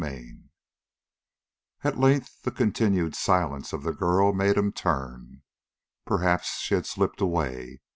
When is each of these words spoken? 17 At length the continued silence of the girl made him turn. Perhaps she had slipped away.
17 0.01 0.49
At 1.83 1.99
length 1.99 2.41
the 2.41 2.49
continued 2.49 3.13
silence 3.13 3.71
of 3.71 3.83
the 3.83 3.91
girl 3.93 4.33
made 4.33 4.57
him 4.57 4.71
turn. 4.71 5.43
Perhaps 6.07 6.57
she 6.61 6.73
had 6.73 6.87
slipped 6.87 7.21
away. 7.21 7.81